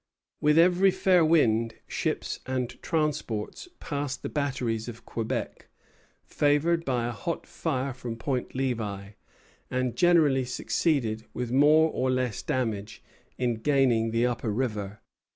With 0.41 0.57
every 0.57 0.89
fair 0.89 1.23
wind, 1.23 1.75
ships 1.87 2.39
and 2.47 2.81
transports 2.81 3.67
passed 3.79 4.23
the 4.23 4.29
batteries 4.29 4.87
of 4.87 5.05
Quebec, 5.05 5.67
favored 6.25 6.83
by 6.85 7.05
a 7.05 7.11
hot 7.11 7.45
fire 7.45 7.93
from 7.93 8.15
Point 8.15 8.55
Levi, 8.55 9.09
and 9.69 9.95
generally 9.95 10.43
succeeded, 10.43 11.25
with 11.35 11.51
more 11.51 11.91
or 11.91 12.09
less 12.09 12.41
damage, 12.41 13.03
in 13.37 13.57
gaining 13.57 14.09
the 14.09 14.25
upper 14.25 14.49
river. 14.49 15.01